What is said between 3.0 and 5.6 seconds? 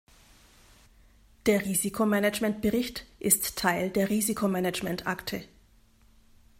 ist Teil der Risikomanagement-Akte.